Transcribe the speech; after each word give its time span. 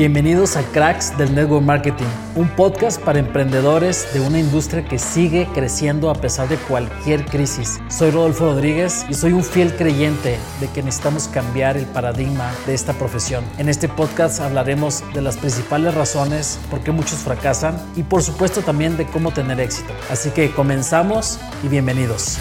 Bienvenidos 0.00 0.56
a 0.56 0.62
Cracks 0.62 1.18
del 1.18 1.34
Network 1.34 1.62
Marketing, 1.62 2.06
un 2.34 2.48
podcast 2.48 2.98
para 3.02 3.18
emprendedores 3.18 4.08
de 4.14 4.20
una 4.20 4.40
industria 4.40 4.82
que 4.82 4.98
sigue 4.98 5.46
creciendo 5.52 6.08
a 6.08 6.14
pesar 6.14 6.48
de 6.48 6.56
cualquier 6.56 7.26
crisis. 7.26 7.78
Soy 7.90 8.10
Rodolfo 8.10 8.46
Rodríguez 8.46 9.04
y 9.10 9.12
soy 9.12 9.34
un 9.34 9.44
fiel 9.44 9.76
creyente 9.76 10.38
de 10.58 10.68
que 10.68 10.82
necesitamos 10.82 11.28
cambiar 11.28 11.76
el 11.76 11.84
paradigma 11.84 12.50
de 12.66 12.72
esta 12.72 12.94
profesión. 12.94 13.44
En 13.58 13.68
este 13.68 13.90
podcast 13.90 14.40
hablaremos 14.40 15.04
de 15.12 15.20
las 15.20 15.36
principales 15.36 15.94
razones 15.94 16.58
por 16.70 16.80
qué 16.80 16.92
muchos 16.92 17.18
fracasan 17.18 17.76
y 17.94 18.02
por 18.02 18.22
supuesto 18.22 18.62
también 18.62 18.96
de 18.96 19.04
cómo 19.04 19.32
tener 19.32 19.60
éxito. 19.60 19.92
Así 20.10 20.30
que 20.30 20.50
comenzamos 20.50 21.38
y 21.62 21.68
bienvenidos. 21.68 22.38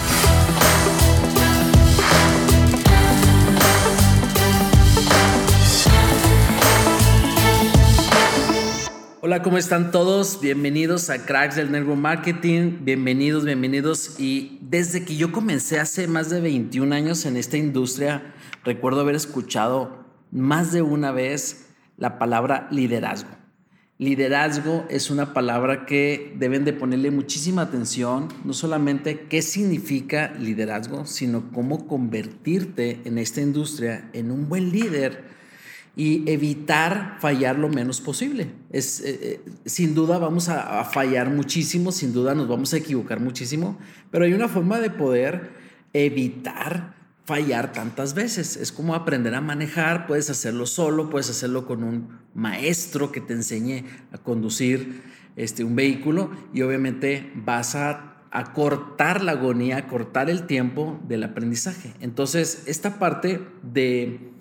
¿Cómo 9.44 9.58
están 9.58 9.92
todos? 9.92 10.42
Bienvenidos 10.42 11.10
a 11.10 11.26
Cracks 11.26 11.56
del 11.56 11.72
Network 11.72 12.00
Marketing. 12.00 12.80
Bienvenidos, 12.82 13.46
bienvenidos. 13.46 14.20
Y 14.20 14.58
desde 14.62 15.06
que 15.06 15.16
yo 15.16 15.32
comencé 15.32 15.80
hace 15.80 16.08
más 16.08 16.30
de 16.30 16.42
21 16.42 16.94
años 16.94 17.26
en 17.26 17.38
esta 17.38 17.56
industria, 17.56 18.34
recuerdo 18.66 19.02
haber 19.02 19.16
escuchado 19.16 20.06
más 20.32 20.74
de 20.74 20.82
una 20.82 21.12
vez 21.12 21.68
la 21.96 22.18
palabra 22.18 22.68
liderazgo. 22.72 23.30
Liderazgo 23.98 24.86
es 24.90 25.10
una 25.10 25.34
palabra 25.34 25.86
que 25.86 26.34
deben 26.38 26.66
de 26.66 26.74
ponerle 26.74 27.12
muchísima 27.12 27.62
atención, 27.62 28.28
no 28.44 28.54
solamente 28.54 29.28
qué 29.30 29.42
significa 29.42 30.34
liderazgo, 30.40 31.06
sino 31.06 31.52
cómo 31.52 31.88
convertirte 31.88 33.00
en 33.06 33.18
esta 33.18 33.42
industria 33.42 34.10
en 34.14 34.32
un 34.32 34.50
buen 34.50 34.72
líder 34.72 35.30
y 35.96 36.30
evitar 36.30 37.18
fallar 37.20 37.58
lo 37.58 37.70
menos 37.70 38.02
posible. 38.02 38.52
Es, 38.72 39.02
eh, 39.02 39.20
eh, 39.22 39.42
sin 39.66 39.94
duda 39.96 40.18
vamos 40.18 40.50
a, 40.50 40.84
fallar 40.86 41.30
muchísimo, 41.30 41.92
sin 41.92 42.14
duda 42.14 42.36
nos 42.36 42.48
vamos 42.48 42.74
a 42.74 42.78
equivocar 42.78 43.20
muchísimo, 43.20 43.78
pero 44.12 44.26
hay 44.26 44.34
una 44.34 44.48
forma 44.48 44.80
de 44.80 44.90
poder 44.90 45.52
evitar 45.94 46.96
fallar 47.26 47.74
tantas 47.74 48.14
veces. 48.14 48.58
Es 48.58 48.72
como 48.72 48.96
aprender 48.96 49.36
a 49.36 49.42
manejar, 49.42 50.08
puedes 50.08 50.30
hacerlo 50.30 50.66
solo, 50.66 51.10
puedes 51.10 51.30
hacerlo 51.30 51.66
con 51.66 51.84
un 51.84 52.20
maestro 52.34 53.12
que 53.12 53.22
te 53.22 53.34
enseñe 53.34 53.86
a 54.12 54.18
conducir 54.18 55.02
este, 55.36 55.64
un 55.64 55.76
vehículo 55.76 56.32
y 56.54 56.62
obviamente 56.62 57.32
vas 57.36 57.76
a, 57.76 58.24
a 58.32 58.54
cortar 58.54 59.24
la 59.24 59.34
agonía, 59.34 59.78
a 59.78 59.88
cortar 59.88 60.30
el 60.30 60.48
tiempo 60.48 61.00
del 61.08 61.24
aprendizaje. 61.24 61.94
Entonces, 62.00 62.64
esta 62.68 63.00
parte 63.00 63.42
de 63.64 64.32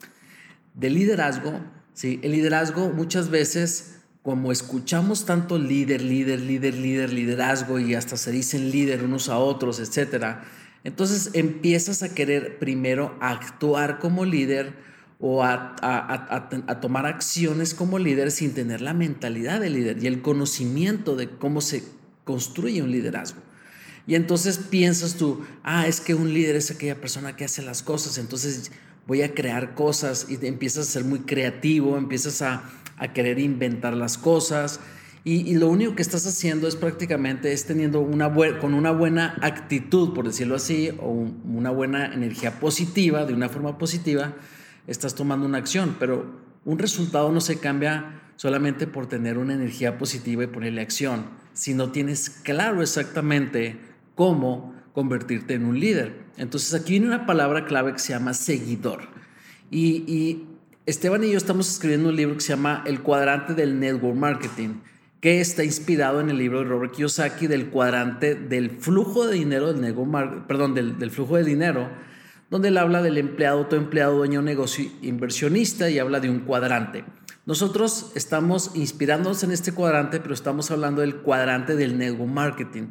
de 0.78 0.90
liderazgo, 0.90 1.60
¿sí? 1.92 2.20
el 2.22 2.32
liderazgo 2.32 2.90
muchas 2.90 3.28
veces, 3.28 3.96
como 4.22 4.52
escuchamos 4.52 5.26
tanto 5.26 5.58
líder, 5.58 6.00
líder, 6.00 6.40
líder, 6.40 6.74
líder, 6.74 7.12
liderazgo 7.12 7.78
y 7.78 7.94
hasta 7.94 8.16
se 8.16 8.30
dicen 8.30 8.70
líder 8.70 9.02
unos 9.02 9.28
a 9.28 9.38
otros, 9.38 9.80
etcétera, 9.80 10.44
entonces 10.84 11.30
empiezas 11.34 12.02
a 12.02 12.14
querer 12.14 12.58
primero 12.58 13.16
actuar 13.20 13.98
como 13.98 14.24
líder 14.24 14.72
o 15.20 15.42
a, 15.42 15.74
a, 15.82 16.80
tomar 16.80 17.06
acciones 17.06 17.74
como 17.74 17.98
líder 17.98 18.30
sin 18.30 18.54
tener 18.54 18.80
la 18.80 18.94
mentalidad 18.94 19.60
de 19.60 19.70
líder 19.70 20.02
y 20.02 20.06
el 20.06 20.22
conocimiento 20.22 21.16
de 21.16 21.28
cómo 21.28 21.60
se 21.60 21.82
construye 22.22 22.82
un 22.82 22.92
liderazgo. 22.92 23.40
Y 24.06 24.14
entonces 24.14 24.58
piensas 24.58 25.16
tú, 25.16 25.44
ah, 25.64 25.88
es 25.88 26.00
que 26.00 26.14
un 26.14 26.32
líder 26.32 26.54
es 26.54 26.70
aquella 26.70 27.00
persona 27.00 27.34
que 27.34 27.44
hace 27.44 27.62
las 27.62 27.82
cosas, 27.82 28.16
entonces 28.16 28.70
voy 29.08 29.22
a 29.22 29.34
crear 29.34 29.74
cosas 29.74 30.26
y 30.28 30.46
empiezas 30.46 30.86
a 30.86 30.90
ser 30.90 31.04
muy 31.04 31.20
creativo, 31.20 31.96
empiezas 31.96 32.42
a, 32.42 32.62
querer 33.14 33.38
inventar 33.38 33.94
las 33.94 34.18
cosas 34.18 34.80
y, 35.24 35.54
lo 35.54 35.68
único 35.68 35.94
que 35.94 36.02
estás 36.02 36.26
haciendo 36.26 36.68
es 36.68 36.76
prácticamente 36.76 37.52
es 37.52 37.64
teniendo 37.64 38.00
una 38.00 38.32
con 38.58 38.74
una 38.74 38.90
buena 38.90 39.36
actitud, 39.40 40.12
por 40.12 40.26
decirlo 40.26 40.56
así, 40.56 40.90
o 41.00 41.10
una 41.10 41.70
buena 41.70 42.12
energía 42.12 42.60
positiva, 42.60 43.24
de 43.24 43.34
una 43.34 43.48
forma 43.48 43.78
positiva, 43.78 44.34
estás 44.86 45.14
tomando 45.14 45.46
una 45.46 45.58
acción, 45.58 45.96
pero 45.98 46.40
un 46.64 46.78
resultado 46.78 47.30
no 47.30 47.40
se 47.40 47.58
cambia 47.58 48.20
solamente 48.36 48.86
por 48.86 49.06
tener 49.06 49.38
una 49.38 49.54
energía 49.54 49.96
positiva 49.96 50.44
y 50.44 50.48
ponerle 50.48 50.82
acción, 50.82 51.26
si 51.52 51.72
no 51.72 51.92
tienes 51.92 52.30
claro 52.30 52.82
exactamente 52.82 53.78
cómo 54.14 54.74
convertirte 54.92 55.54
en 55.54 55.64
un 55.64 55.80
líder. 55.80 56.27
Entonces 56.38 56.72
aquí 56.74 56.92
viene 56.92 57.06
una 57.06 57.26
palabra 57.26 57.64
clave 57.66 57.92
que 57.92 57.98
se 57.98 58.12
llama 58.12 58.32
seguidor. 58.32 59.02
Y, 59.70 60.44
Esteban 60.86 61.22
y 61.22 61.30
yo 61.30 61.36
estamos 61.36 61.68
escribiendo 61.68 62.08
un 62.08 62.16
libro 62.16 62.34
que 62.34 62.40
se 62.40 62.54
llama 62.54 62.82
El 62.86 63.02
cuadrante 63.02 63.52
del 63.52 63.78
network 63.78 64.16
marketing, 64.16 64.76
que 65.20 65.42
está 65.42 65.62
inspirado 65.62 66.20
en 66.20 66.30
el 66.30 66.38
libro 66.38 66.60
de 66.60 66.64
Robert 66.64 66.94
Kiyosaki 66.94 67.46
del 67.46 67.68
cuadrante 67.68 68.34
del 68.34 68.70
flujo 68.70 69.26
de 69.26 69.34
dinero 69.34 69.70
del 69.70 69.82
network, 69.82 70.46
perdón, 70.46 70.74
del, 70.74 70.98
del 70.98 71.10
flujo 71.10 71.36
de 71.36 71.44
dinero, 71.44 71.90
donde 72.48 72.68
él 72.68 72.78
habla 72.78 73.02
del 73.02 73.18
empleado, 73.18 73.58
autoempleado, 73.58 74.16
dueño 74.16 74.40
negocio, 74.40 74.90
inversionista 75.02 75.90
y 75.90 75.98
habla 75.98 76.20
de 76.20 76.30
un 76.30 76.40
cuadrante. 76.40 77.04
Nosotros 77.44 78.12
estamos 78.14 78.70
inspirándonos 78.74 79.42
en 79.42 79.52
este 79.52 79.72
cuadrante, 79.72 80.20
pero 80.20 80.32
estamos 80.32 80.70
hablando 80.70 81.02
del 81.02 81.16
cuadrante 81.16 81.76
del 81.76 81.98
network 81.98 82.30
marketing. 82.30 82.88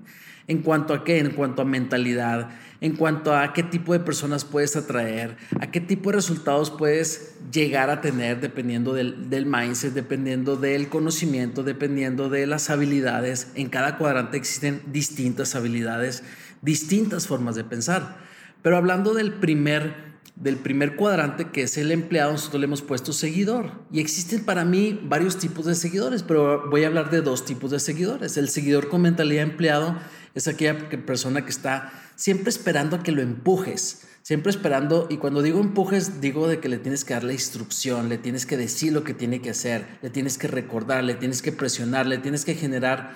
¿En 0.48 0.62
cuanto 0.62 0.94
a 0.94 1.04
qué? 1.04 1.20
En 1.20 1.32
cuanto 1.32 1.62
a 1.62 1.66
mentalidad, 1.66 2.50
en 2.80 2.96
cuanto 2.96 3.36
a 3.36 3.52
qué 3.52 3.64
tipo 3.64 3.92
de 3.92 4.00
personas 4.00 4.46
puedes 4.46 4.78
atraer, 4.78 5.36
a 5.60 5.72
qué 5.72 5.82
tipo 5.82 6.10
de 6.10 6.16
resultados 6.16 6.72
puedes 6.72 7.36
llegar 7.52 7.90
a 7.90 8.00
tener 8.00 8.40
dependiendo 8.40 8.94
del, 8.94 9.30
del 9.30 9.46
mindset, 9.46 9.94
dependiendo 9.94 10.56
del 10.56 10.88
conocimiento, 10.88 11.64
dependiendo 11.64 12.30
de 12.30 12.48
las 12.48 12.70
habilidades. 12.70 13.52
En 13.56 13.68
cada 13.68 13.98
cuadrante 13.98 14.38
existen 14.38 14.82
distintas 14.88 15.54
habilidades, 15.56 16.24
distintas 16.62 17.28
formas 17.28 17.56
de 17.56 17.66
pensar. 17.66 18.18
Pero 18.62 18.78
hablando 18.78 19.14
del 19.14 19.34
primer 19.34 20.08
del 20.36 20.58
primer 20.58 20.96
cuadrante, 20.96 21.50
que 21.50 21.64
es 21.64 21.78
el 21.78 21.92
empleado, 21.92 22.32
nosotros 22.32 22.60
le 22.60 22.66
hemos 22.66 22.84
puesto 22.84 23.12
seguidor. 23.12 23.72
Y 23.92 24.00
existen 24.00 24.46
para 24.46 24.66
mí 24.66 25.00
varios 25.04 25.38
tipos 25.38 25.66
de 25.66 25.74
seguidores, 25.74 26.22
pero 26.22 26.70
voy 26.70 26.84
a 26.84 26.88
hablar 26.88 27.10
de 27.10 27.22
dos 27.22 27.44
tipos 27.44 27.72
de 27.72 27.80
seguidores. 27.80 28.38
El 28.38 28.50
seguidor 28.50 28.88
con 28.88 29.02
mentalidad 29.02 29.42
empleado 29.42 29.98
es 30.38 30.48
aquella 30.48 30.90
persona 31.06 31.44
que 31.44 31.50
está 31.50 31.92
siempre 32.16 32.50
esperando 32.50 32.98
a 32.98 33.04
que 33.04 33.12
lo 33.12 33.22
empujes, 33.22 34.08
siempre 34.22 34.52
esperando, 34.52 35.08
y 35.10 35.18
cuando 35.18 35.42
digo 35.42 35.60
empujes, 35.60 36.22
digo 36.22 36.48
de 36.48 36.60
que 36.60 36.70
le 36.70 36.78
tienes 36.78 37.06
que 37.06 37.14
dar 37.14 37.24
la 37.24 37.34
instrucción, 37.34 38.10
le 38.10 38.18
tienes 38.18 38.46
que 38.46 38.58
decir 38.58 38.94
lo 38.94 39.04
que 39.04 39.14
tiene 39.14 39.42
que 39.42 39.50
hacer, 39.50 39.88
le 40.02 40.10
tienes 40.10 40.38
que 40.38 40.48
recordar, 40.48 41.04
le 41.04 41.16
tienes 41.16 41.42
que 41.42 41.52
presionar, 41.52 42.08
le 42.08 42.18
tienes 42.18 42.46
que 42.46 42.56
generar 42.56 43.16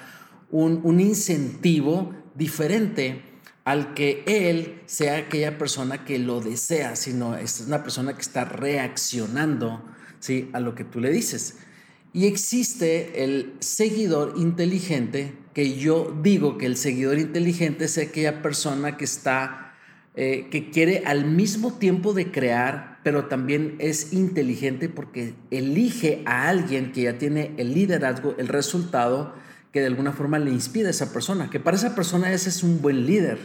un, 0.49 0.81
un 0.83 0.99
incentivo 0.99 2.13
diferente 2.35 3.23
al 3.63 3.93
que 3.93 4.23
él 4.25 4.81
sea 4.85 5.17
aquella 5.17 5.57
persona 5.57 6.03
que 6.05 6.17
lo 6.17 6.41
desea, 6.41 6.95
sino 6.95 7.35
es 7.35 7.61
una 7.61 7.83
persona 7.83 8.15
que 8.15 8.21
está 8.21 8.45
reaccionando 8.45 9.83
¿sí? 10.19 10.49
a 10.53 10.59
lo 10.59 10.73
que 10.75 10.83
tú 10.83 10.99
le 10.99 11.11
dices. 11.11 11.57
Y 12.13 12.25
existe 12.25 13.23
el 13.23 13.53
seguidor 13.59 14.33
inteligente, 14.37 15.37
que 15.53 15.77
yo 15.77 16.17
digo 16.21 16.57
que 16.57 16.65
el 16.65 16.77
seguidor 16.77 17.19
inteligente 17.19 17.85
es 17.85 17.97
aquella 17.97 18.41
persona 18.41 18.97
que 18.97 19.05
está, 19.05 19.73
eh, 20.15 20.47
que 20.49 20.69
quiere 20.69 21.03
al 21.05 21.25
mismo 21.25 21.73
tiempo 21.73 22.13
de 22.13 22.31
crear, 22.31 22.99
pero 23.03 23.25
también 23.25 23.75
es 23.79 24.13
inteligente 24.13 24.89
porque 24.89 25.33
elige 25.49 26.21
a 26.25 26.47
alguien 26.47 26.91
que 26.91 27.03
ya 27.03 27.17
tiene 27.17 27.51
el 27.57 27.73
liderazgo, 27.73 28.35
el 28.37 28.47
resultado, 28.47 29.33
que 29.71 29.79
de 29.79 29.87
alguna 29.87 30.11
forma 30.11 30.39
le 30.39 30.51
inspira 30.51 30.87
a 30.87 30.91
esa 30.91 31.13
persona, 31.13 31.49
que 31.49 31.59
para 31.59 31.77
esa 31.77 31.95
persona 31.95 32.31
ese 32.31 32.49
es 32.49 32.63
un 32.63 32.81
buen 32.81 33.05
líder, 33.05 33.39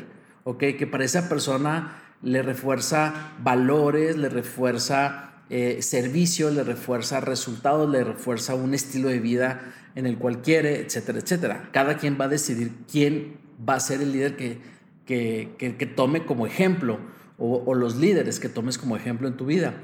¿ok? 0.45 0.59
Que 0.79 0.87
para 0.87 1.05
esa 1.05 1.29
persona 1.29 2.03
le 2.23 2.43
refuerza 2.43 3.33
valores, 3.43 4.17
le 4.17 4.29
refuerza 4.29 5.36
eh, 5.49 5.81
servicio, 5.81 6.51
le 6.51 6.65
refuerza 6.65 7.21
resultados, 7.21 7.89
le 7.89 8.03
refuerza 8.03 8.55
un 8.55 8.75
estilo 8.75 9.09
de 9.09 9.21
vida 9.21 9.73
en 9.95 10.07
el 10.07 10.19
cual 10.19 10.43
quiere, 10.43 10.81
etcétera, 10.81 11.19
etcétera. 11.19 11.69
Cada 11.73 11.97
quien 11.99 12.19
va 12.21 12.27
a 12.27 12.29
decidir 12.29 12.73
quién 12.91 13.39
va 13.67 13.75
a 13.75 13.81
ser 13.81 14.03
el 14.03 14.13
líder 14.13 14.37
que, 14.37 14.59
que, 15.07 15.55
que, 15.57 15.87
tome 15.87 16.27
como 16.27 16.47
ejemplo 16.47 16.99
o, 17.39 17.63
o, 17.65 17.75
los 17.75 17.97
líderes 17.97 18.41
que 18.41 18.49
tomes 18.49 18.77
como 18.77 18.97
ejemplo 18.97 19.29
en 19.29 19.37
tu 19.37 19.47
vida. 19.47 19.75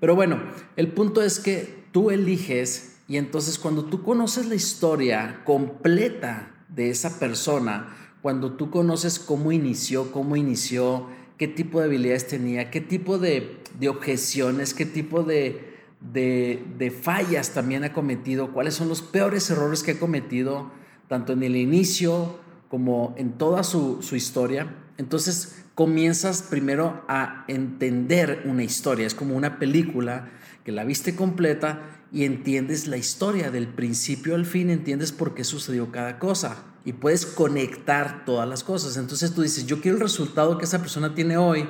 Pero 0.00 0.14
bueno, 0.14 0.40
el 0.76 0.88
punto 0.92 1.22
es 1.22 1.40
que 1.40 1.84
tú 1.92 2.10
eliges 2.10 2.98
y 3.08 3.16
entonces 3.16 3.58
cuando 3.58 3.86
tú 3.86 4.02
conoces 4.02 4.46
la 4.46 4.54
historia 4.54 5.40
completa 5.44 6.54
de 6.68 6.90
esa 6.90 7.18
persona, 7.18 7.88
cuando 8.22 8.52
tú 8.52 8.70
conoces 8.70 9.18
cómo 9.18 9.52
inició, 9.52 10.12
cómo 10.12 10.36
inició, 10.36 11.08
qué 11.38 11.48
tipo 11.48 11.78
de 11.78 11.86
habilidades 11.86 12.26
tenía, 12.26 12.70
qué 12.70 12.80
tipo 12.80 13.18
de, 13.18 13.62
objeciones, 13.88 14.74
qué 14.74 14.84
tipo 14.84 15.22
de, 15.22 15.76
de, 16.00 16.90
fallas 16.90 17.50
también 17.54 17.84
ha 17.84 17.92
cometido, 17.92 18.52
cuáles 18.52 18.74
son 18.74 18.88
los 18.88 19.02
peores 19.02 19.48
errores 19.48 19.82
que 19.82 19.92
ha 19.92 19.98
cometido, 19.98 20.70
tanto 21.06 21.32
en 21.32 21.42
el 21.44 21.56
inicio 21.56 22.38
como 22.68 23.14
en 23.16 23.32
toda 23.38 23.62
su, 23.62 24.02
su 24.02 24.16
historia. 24.16 24.74
Entonces 24.98 25.64
comienzas 25.74 26.42
primero 26.42 27.04
a 27.08 27.44
entender 27.46 28.42
una 28.44 28.64
historia, 28.64 29.06
es 29.06 29.14
como 29.14 29.36
una 29.36 29.60
película 29.60 30.28
que 30.64 30.72
la 30.72 30.84
viste 30.84 31.14
completa 31.14 31.82
y 32.12 32.24
entiendes 32.24 32.88
la 32.88 32.96
historia 32.96 33.52
del 33.52 33.68
principio 33.68 34.34
al 34.34 34.44
fin, 34.44 34.70
entiendes 34.70 35.12
por 35.12 35.34
qué 35.34 35.44
sucedió 35.44 35.92
cada 35.92 36.18
cosa 36.18 36.67
y 36.88 36.94
puedes 36.94 37.26
conectar 37.26 38.24
todas 38.24 38.48
las 38.48 38.64
cosas. 38.64 38.96
Entonces 38.96 39.34
tú 39.34 39.42
dices, 39.42 39.66
yo 39.66 39.82
quiero 39.82 39.98
el 39.98 40.02
resultado 40.02 40.56
que 40.56 40.64
esa 40.64 40.78
persona 40.78 41.14
tiene 41.14 41.36
hoy, 41.36 41.68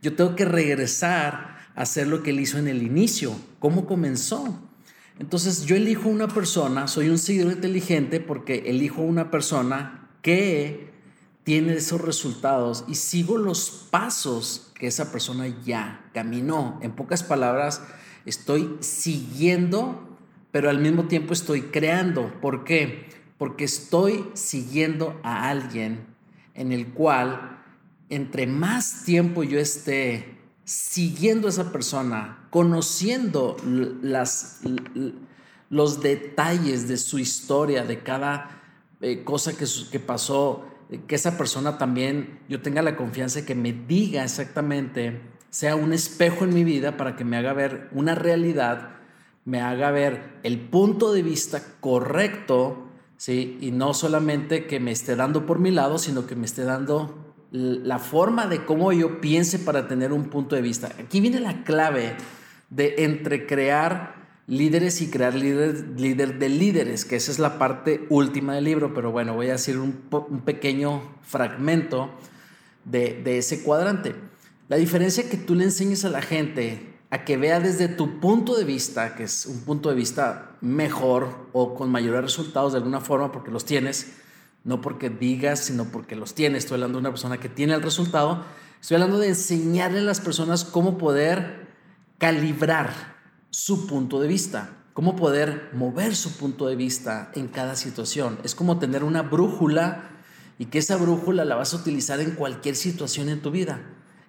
yo 0.00 0.16
tengo 0.16 0.34
que 0.34 0.46
regresar 0.46 1.58
a 1.74 1.82
hacer 1.82 2.06
lo 2.06 2.22
que 2.22 2.30
él 2.30 2.40
hizo 2.40 2.56
en 2.56 2.68
el 2.68 2.82
inicio, 2.82 3.36
cómo 3.58 3.84
comenzó. 3.84 4.58
Entonces 5.18 5.66
yo 5.66 5.76
elijo 5.76 6.08
una 6.08 6.28
persona, 6.28 6.88
soy 6.88 7.10
un 7.10 7.18
seguidor 7.18 7.52
inteligente 7.52 8.20
porque 8.20 8.62
elijo 8.64 9.02
una 9.02 9.30
persona 9.30 10.08
que 10.22 10.94
tiene 11.42 11.74
esos 11.74 12.00
resultados 12.00 12.86
y 12.88 12.94
sigo 12.94 13.36
los 13.36 13.68
pasos 13.90 14.72
que 14.76 14.86
esa 14.86 15.12
persona 15.12 15.46
ya 15.62 16.08
caminó. 16.14 16.78
En 16.80 16.92
pocas 16.92 17.22
palabras, 17.22 17.82
estoy 18.24 18.78
siguiendo, 18.80 20.16
pero 20.52 20.70
al 20.70 20.78
mismo 20.78 21.04
tiempo 21.04 21.34
estoy 21.34 21.64
creando. 21.64 22.32
¿Por 22.40 22.64
qué? 22.64 23.12
Porque 23.38 23.64
estoy 23.64 24.24
siguiendo 24.34 25.18
a 25.22 25.48
alguien 25.48 26.06
en 26.54 26.72
el 26.72 26.88
cual 26.88 27.60
entre 28.08 28.46
más 28.46 29.04
tiempo 29.04 29.42
yo 29.42 29.58
esté 29.58 30.38
siguiendo 30.64 31.46
a 31.46 31.50
esa 31.50 31.72
persona, 31.72 32.46
conociendo 32.50 33.56
las, 34.02 34.60
los 35.68 36.00
detalles 36.00 36.88
de 36.88 36.96
su 36.96 37.18
historia, 37.18 37.84
de 37.84 38.02
cada 38.02 38.62
eh, 39.00 39.22
cosa 39.24 39.56
que, 39.56 39.66
que 39.90 40.00
pasó, 40.00 40.64
que 41.06 41.14
esa 41.14 41.36
persona 41.36 41.76
también 41.76 42.38
yo 42.48 42.62
tenga 42.62 42.82
la 42.82 42.96
confianza 42.96 43.40
de 43.40 43.46
que 43.46 43.54
me 43.54 43.72
diga 43.72 44.24
exactamente, 44.24 45.20
sea 45.50 45.76
un 45.76 45.92
espejo 45.92 46.44
en 46.44 46.54
mi 46.54 46.64
vida 46.64 46.96
para 46.96 47.16
que 47.16 47.24
me 47.24 47.36
haga 47.36 47.52
ver 47.52 47.88
una 47.92 48.14
realidad, 48.14 48.96
me 49.44 49.60
haga 49.60 49.90
ver 49.90 50.38
el 50.42 50.58
punto 50.58 51.12
de 51.12 51.22
vista 51.22 51.62
correcto, 51.80 52.83
¿sí? 53.24 53.56
Y 53.62 53.70
no 53.70 53.94
solamente 53.94 54.66
que 54.66 54.80
me 54.80 54.90
esté 54.90 55.16
dando 55.16 55.46
por 55.46 55.58
mi 55.58 55.70
lado, 55.70 55.96
sino 55.96 56.26
que 56.26 56.36
me 56.36 56.44
esté 56.44 56.62
dando 56.64 57.34
la 57.52 57.98
forma 57.98 58.46
de 58.48 58.66
cómo 58.66 58.92
yo 58.92 59.22
piense 59.22 59.58
para 59.58 59.88
tener 59.88 60.12
un 60.12 60.24
punto 60.24 60.56
de 60.56 60.60
vista. 60.60 60.92
Aquí 60.98 61.22
viene 61.22 61.40
la 61.40 61.64
clave 61.64 62.16
de 62.68 62.96
entre 62.98 63.46
crear 63.46 64.42
líderes 64.46 65.00
y 65.00 65.08
crear 65.08 65.34
líder, 65.34 65.98
líder 65.98 66.38
de 66.38 66.50
líderes, 66.50 67.06
que 67.06 67.16
esa 67.16 67.32
es 67.32 67.38
la 67.38 67.58
parte 67.58 68.04
última 68.10 68.56
del 68.56 68.64
libro, 68.64 68.92
pero 68.92 69.10
bueno, 69.10 69.32
voy 69.32 69.48
a 69.48 69.52
decir 69.52 69.78
un, 69.78 69.92
pequeño 70.44 71.00
fragmento 71.22 72.10
de, 72.84 73.22
de 73.24 73.38
ese 73.38 73.62
cuadrante. 73.62 74.14
La 74.68 74.76
diferencia 74.76 75.30
que 75.30 75.38
tú 75.38 75.54
le 75.54 75.64
enseñes 75.64 76.04
a 76.04 76.10
la 76.10 76.20
gente 76.20 76.93
a 77.14 77.24
que 77.24 77.36
vea 77.36 77.60
desde 77.60 77.86
tu 77.86 78.18
punto 78.18 78.56
de 78.56 78.64
vista, 78.64 79.14
que 79.14 79.22
es 79.22 79.46
un 79.46 79.60
punto 79.60 79.88
de 79.88 79.94
vista 79.94 80.56
mejor 80.60 81.48
o 81.52 81.76
con 81.76 81.88
mayores 81.88 82.22
resultados 82.22 82.72
de 82.72 82.78
alguna 82.78 83.00
forma 83.00 83.30
porque 83.30 83.52
los 83.52 83.64
tienes, 83.64 84.14
no 84.64 84.80
porque 84.80 85.10
digas, 85.10 85.60
sino 85.60 85.84
porque 85.92 86.16
los 86.16 86.34
tienes. 86.34 86.64
Estoy 86.64 86.74
hablando 86.74 86.98
de 86.98 87.02
una 87.02 87.10
persona 87.10 87.38
que 87.38 87.48
tiene 87.48 87.74
el 87.74 87.82
resultado. 87.82 88.44
Estoy 88.80 88.96
hablando 88.96 89.18
de 89.18 89.28
enseñarle 89.28 90.00
a 90.00 90.02
las 90.02 90.20
personas 90.20 90.64
cómo 90.64 90.98
poder 90.98 91.68
calibrar 92.18 92.92
su 93.50 93.86
punto 93.86 94.20
de 94.20 94.26
vista, 94.26 94.70
cómo 94.92 95.14
poder 95.14 95.70
mover 95.72 96.16
su 96.16 96.36
punto 96.36 96.66
de 96.66 96.74
vista 96.74 97.30
en 97.36 97.46
cada 97.46 97.76
situación. 97.76 98.40
Es 98.42 98.56
como 98.56 98.80
tener 98.80 99.04
una 99.04 99.22
brújula 99.22 100.10
y 100.58 100.64
que 100.64 100.78
esa 100.78 100.96
brújula 100.96 101.44
la 101.44 101.54
vas 101.54 101.74
a 101.74 101.76
utilizar 101.76 102.18
en 102.18 102.32
cualquier 102.32 102.74
situación 102.74 103.28
en 103.28 103.40
tu 103.40 103.52
vida. 103.52 103.82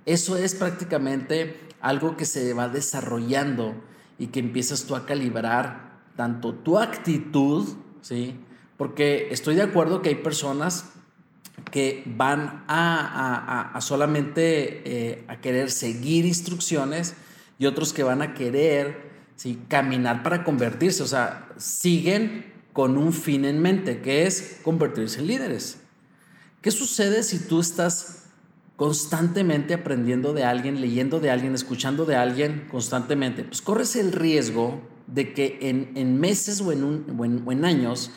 Eso 0.06 0.38
es 0.38 0.54
prácticamente 0.54 1.66
algo 1.86 2.18
que 2.18 2.26
se 2.26 2.54
va 2.54 2.68
desarrollando 2.68 3.76
y 4.18 4.28
que 4.28 4.40
empiezas 4.40 4.86
tú 4.86 4.96
a 4.96 5.06
calibrar 5.06 6.02
tanto 6.16 6.56
tu 6.56 6.80
actitud, 6.80 7.68
¿sí? 8.02 8.40
Porque 8.76 9.28
estoy 9.30 9.54
de 9.54 9.62
acuerdo 9.62 10.02
que 10.02 10.10
hay 10.10 10.16
personas 10.16 10.90
que 11.72 12.04
van 12.08 12.64
a, 12.68 13.78
solamente 13.82 14.82
eh, 14.84 15.26
a 15.28 15.40
querer 15.42 15.70
seguir 15.70 16.26
instrucciones 16.26 17.14
y 17.60 17.68
otros 17.68 17.94
que 17.94 18.02
van 18.04 18.24
a 18.24 18.34
querer 18.34 19.12
¿sí? 19.36 19.62
caminar 19.68 20.24
para 20.24 20.44
convertirse, 20.44 21.04
o 21.04 21.08
sea, 21.08 21.50
siguen 21.58 22.52
con 22.74 22.98
un 22.98 23.14
fin 23.14 23.46
en 23.46 23.62
mente, 23.62 24.02
que 24.02 24.26
es 24.26 24.60
convertirse 24.64 25.20
en 25.20 25.28
líderes. 25.28 25.78
¿Qué 26.62 26.72
sucede 26.72 27.22
si 27.22 27.40
tú 27.40 27.60
estás 27.60 28.25
constantemente 28.75 29.74
aprendiendo 29.74 30.33
de 30.33 30.44
alguien, 30.44 30.81
leyendo 30.81 31.19
de 31.19 31.31
alguien, 31.31 31.56
escuchando 31.56 32.06
de 32.06 32.16
alguien 32.16 32.68
constantemente? 32.69 33.44
Pues 33.44 33.62
corres 33.62 33.95
el 33.95 34.12
riesgo 34.12 34.81
de 35.07 35.33
que 35.33 35.60
en, 35.62 36.19
meses 36.19 36.62
o 36.62 36.72
en, 36.72 36.83
un, 36.83 37.45
en 37.51 37.66
años 37.66 38.12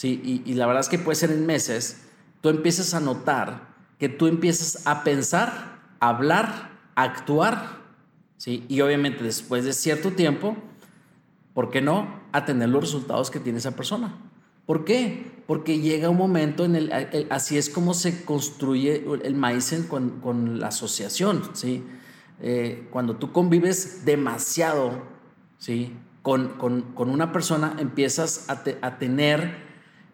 ¿sí? 0.00 0.42
Y, 0.46 0.54
la 0.54 0.66
verdad 0.66 0.80
es 0.80 0.88
que 0.88 0.98
puede 0.98 1.16
ser 1.16 1.30
en 1.30 1.44
meses, 1.44 2.06
tú 2.40 2.48
empiezas 2.48 2.94
a 2.94 3.00
notar 3.00 3.68
que 3.98 4.08
tú 4.08 4.28
empiezas 4.28 4.86
a 4.86 5.04
pensar, 5.04 5.82
a 6.00 6.08
hablar, 6.08 6.70
a 6.94 7.02
actuar, 7.02 7.80
¿sí? 8.38 8.64
Y 8.66 8.80
obviamente 8.80 9.22
después 9.22 9.66
de 9.66 9.74
cierto 9.74 10.12
tiempo, 10.12 10.56
¿por 11.52 11.70
qué 11.70 11.82
no? 11.82 12.18
A 12.32 12.46
tener 12.46 12.70
los 12.70 12.80
resultados 12.82 13.30
que 13.30 13.40
tiene 13.40 13.58
esa 13.58 13.76
persona. 13.76 14.16
¿Por 14.64 14.86
qué? 14.86 15.39
Porque 15.50 15.80
llega 15.80 16.08
un 16.08 16.16
momento 16.16 16.64
en 16.64 16.76
el, 16.76 17.26
así 17.28 17.58
es 17.58 17.70
como 17.70 17.92
se 17.92 18.24
construye 18.24 19.04
el 19.24 19.34
maíz 19.34 19.74
con, 19.88 20.20
con 20.20 20.60
la 20.60 20.68
asociación, 20.68 21.42
¿sí? 21.54 21.82
Eh, 22.40 22.86
cuando 22.92 23.16
tú 23.16 23.32
convives 23.32 24.04
demasiado, 24.04 25.02
¿sí? 25.58 25.96
Con, 26.22 26.50
con, 26.50 26.82
con 26.94 27.10
una 27.10 27.32
persona, 27.32 27.74
empiezas 27.80 28.48
a, 28.48 28.62
a 28.80 28.98
tener 29.00 29.56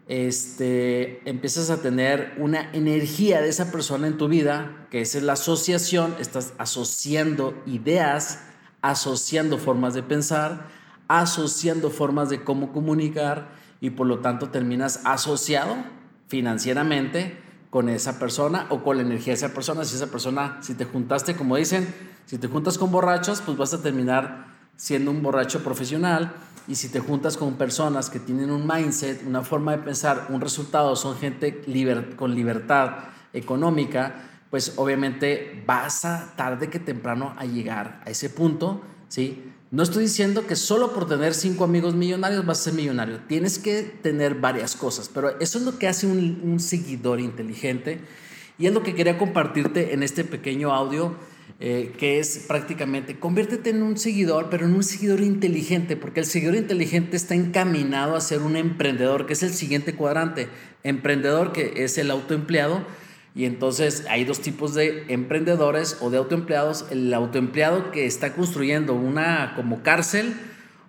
este, 0.08 1.28
empiezas 1.28 1.68
a 1.68 1.82
tener 1.82 2.32
una 2.38 2.72
energía 2.72 3.42
de 3.42 3.50
esa 3.50 3.70
persona 3.70 4.06
en 4.06 4.16
tu 4.16 4.28
vida, 4.28 4.86
que 4.90 5.02
es 5.02 5.22
la 5.22 5.34
asociación, 5.34 6.14
estás 6.18 6.54
asociando 6.56 7.62
ideas, 7.66 8.40
asociando 8.80 9.58
formas 9.58 9.92
de 9.92 10.02
pensar, 10.02 10.68
asociando 11.08 11.90
formas 11.90 12.30
de 12.30 12.42
cómo 12.42 12.72
comunicar 12.72 13.65
y 13.86 13.90
por 13.90 14.08
lo 14.08 14.18
tanto 14.18 14.48
terminas 14.48 15.02
asociado 15.04 15.76
financieramente 16.26 17.38
con 17.70 17.88
esa 17.88 18.18
persona 18.18 18.66
o 18.70 18.82
con 18.82 18.96
la 18.96 19.04
energía 19.04 19.32
de 19.32 19.36
esa 19.36 19.54
persona. 19.54 19.84
Si 19.84 19.94
esa 19.94 20.08
persona, 20.08 20.58
si 20.60 20.74
te 20.74 20.84
juntaste, 20.84 21.36
como 21.36 21.54
dicen, 21.54 21.86
si 22.24 22.36
te 22.36 22.48
juntas 22.48 22.78
con 22.78 22.90
borrachos, 22.90 23.42
pues 23.42 23.56
vas 23.56 23.74
a 23.74 23.82
terminar 23.82 24.46
siendo 24.74 25.12
un 25.12 25.22
borracho 25.22 25.62
profesional 25.62 26.32
y 26.66 26.74
si 26.74 26.88
te 26.88 26.98
juntas 26.98 27.36
con 27.36 27.54
personas 27.54 28.10
que 28.10 28.18
tienen 28.18 28.50
un 28.50 28.66
mindset, 28.66 29.24
una 29.24 29.42
forma 29.42 29.70
de 29.70 29.78
pensar, 29.78 30.26
un 30.30 30.40
resultado, 30.40 30.96
son 30.96 31.16
gente 31.16 31.62
con 32.16 32.34
libertad 32.34 32.90
económica, 33.32 34.16
pues 34.50 34.74
obviamente 34.78 35.62
vas 35.64 36.04
a 36.04 36.34
tarde 36.34 36.70
que 36.70 36.80
temprano 36.80 37.36
a 37.38 37.44
llegar 37.44 38.02
a 38.04 38.10
ese 38.10 38.30
punto, 38.30 38.80
¿sí? 39.08 39.42
No 39.70 39.82
estoy 39.82 40.04
diciendo 40.04 40.46
que 40.46 40.54
solo 40.54 40.92
por 40.92 41.08
tener 41.08 41.34
cinco 41.34 41.64
amigos 41.64 41.94
millonarios 41.94 42.46
vas 42.46 42.60
a 42.60 42.62
ser 42.64 42.74
millonario. 42.74 43.20
Tienes 43.26 43.58
que 43.58 43.82
tener 43.82 44.36
varias 44.36 44.76
cosas, 44.76 45.10
pero 45.12 45.38
eso 45.40 45.58
es 45.58 45.64
lo 45.64 45.78
que 45.78 45.88
hace 45.88 46.06
un, 46.06 46.60
seguidor 46.60 47.18
inteligente 47.18 48.00
y 48.58 48.66
es 48.66 48.72
lo 48.72 48.82
que 48.82 48.94
quería 48.94 49.18
compartirte 49.18 49.92
en 49.92 50.02
este 50.02 50.24
pequeño 50.24 50.72
audio 50.72 51.16
eh, 51.58 51.94
que 51.98 52.18
es 52.18 52.44
prácticamente 52.46 53.18
conviértete 53.18 53.70
en 53.70 53.82
un 53.82 53.96
seguidor, 53.96 54.50
pero 54.50 54.66
en 54.66 54.74
un 54.74 54.82
seguidor 54.82 55.20
inteligente, 55.20 55.96
porque 55.96 56.20
el 56.20 56.26
seguidor 56.26 56.54
inteligente 56.54 57.16
está 57.16 57.34
encaminado 57.34 58.14
a 58.14 58.20
ser 58.20 58.42
un 58.42 58.56
emprendedor, 58.56 59.26
que 59.26 59.32
es 59.32 59.42
el 59.42 59.52
siguiente 59.52 59.94
cuadrante. 59.94 60.48
Emprendedor, 60.84 61.52
que 61.52 61.84
es 61.84 61.98
el 61.98 62.10
autoempleado, 62.10 62.84
y 63.36 63.44
entonces 63.44 64.06
hay 64.08 64.24
dos 64.24 64.40
tipos 64.40 64.72
de 64.72 65.04
emprendedores 65.08 65.98
o 66.00 66.08
de 66.08 66.16
autoempleados. 66.16 66.86
El 66.90 67.12
autoempleado 67.12 67.90
que 67.90 68.06
está 68.06 68.32
construyendo 68.32 68.94
una 68.94 69.52
como 69.54 69.82
cárcel 69.82 70.34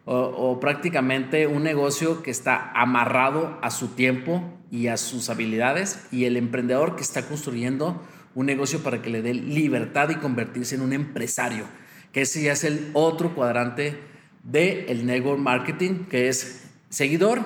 o, 0.06 0.16
o, 0.16 0.60
prácticamente 0.62 1.46
un 1.46 1.63
negocio 1.63 2.24
que 2.24 2.32
está 2.32 2.72
amarrado 2.72 3.60
a 3.62 3.70
su 3.70 3.89
tiempo 3.89 4.42
y 4.72 4.88
a 4.88 4.96
sus 4.96 5.30
habilidades. 5.30 6.08
Y 6.10 6.24
el 6.24 6.38
emprendedor 6.38 6.96
que 6.96 7.01
está 7.01 7.27
construyendo 7.27 8.01
un 8.34 8.46
negocio 8.46 8.80
para 8.80 9.01
que 9.01 9.10
le 9.10 9.22
dé 9.22 9.34
libertad 9.34 10.10
y 10.10 10.16
convertirse 10.16 10.75
en 10.75 10.82
un 10.82 10.94
empresario, 10.94 11.66
que 12.13 12.22
ese 12.22 12.44
ya 12.44 12.54
es 12.54 12.63
el 12.63 12.92
otro 12.94 13.36
cuadrante 13.36 14.00
del 14.44 14.86
el 14.88 15.06
network 15.06 15.39
marketing, 15.39 16.06
que 16.06 16.30
es 16.30 16.70
seguidor, 16.89 17.42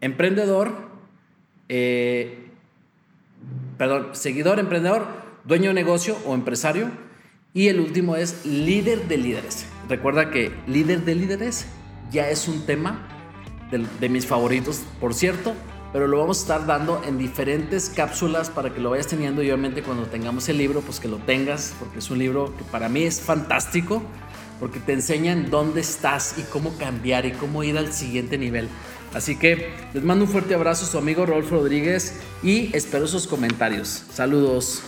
emprendedor, 0.00 0.90
eh, 1.68 2.41
perdón, 3.82 4.10
seguidor, 4.12 4.60
emprendedor, 4.60 5.08
dueño 5.42 5.70
de 5.70 5.74
negocio 5.74 6.16
o 6.24 6.34
empresario. 6.34 6.88
Y 7.52 7.66
el 7.66 7.80
último 7.80 8.14
es 8.14 8.46
líder 8.46 9.08
de 9.08 9.16
líderes. 9.16 9.66
Recuerda 9.88 10.30
que 10.30 10.52
líder 10.68 11.00
de 11.04 11.16
líderes 11.16 11.66
ya 12.12 12.30
es 12.30 12.46
un 12.46 12.64
tema 12.64 13.08
de, 13.72 13.84
de 13.98 14.08
mis 14.08 14.24
favoritos, 14.24 14.82
por 15.00 15.14
cierto, 15.14 15.52
pero 15.92 16.06
lo 16.06 16.20
vamos 16.20 16.38
a 16.38 16.42
estar 16.42 16.64
dando 16.64 17.02
en 17.04 17.18
diferentes 17.18 17.90
cápsulas 17.90 18.50
para 18.50 18.72
que 18.72 18.78
lo 18.78 18.90
vayas 18.90 19.08
teniendo 19.08 19.42
y 19.42 19.46
obviamente 19.50 19.82
cuando 19.82 20.06
tengamos 20.06 20.48
el 20.48 20.58
libro, 20.58 20.80
pues 20.82 21.00
que 21.00 21.08
lo 21.08 21.16
tengas, 21.16 21.74
porque 21.80 21.98
es 21.98 22.08
un 22.08 22.20
libro 22.20 22.56
que 22.56 22.62
para 22.62 22.88
mí 22.88 23.02
es 23.02 23.20
fantástico, 23.20 24.00
porque 24.62 24.78
te 24.78 24.92
enseña 24.92 25.32
en 25.32 25.50
dónde 25.50 25.80
estás 25.80 26.36
y 26.38 26.42
cómo 26.42 26.78
cambiar 26.78 27.26
y 27.26 27.32
cómo 27.32 27.64
ir 27.64 27.76
al 27.76 27.92
siguiente 27.92 28.38
nivel. 28.38 28.68
Así 29.12 29.36
que 29.36 29.72
les 29.92 30.04
mando 30.04 30.24
un 30.24 30.30
fuerte 30.30 30.54
abrazo 30.54 30.86
su 30.86 30.98
amigo 30.98 31.26
Rolfo 31.26 31.56
Rodríguez 31.56 32.20
y 32.44 32.70
espero 32.72 33.08
sus 33.08 33.26
comentarios. 33.26 34.04
Saludos. 34.12 34.84